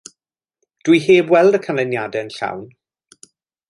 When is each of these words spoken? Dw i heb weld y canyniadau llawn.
Dw 0.87 0.95
i 0.99 1.01
heb 1.03 1.29
weld 1.35 1.59
y 1.59 1.61
canyniadau 1.69 2.35
llawn. 2.41 2.69